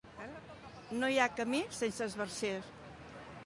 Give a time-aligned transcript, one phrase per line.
[1.03, 2.57] No hi ha camí sense esbarzer.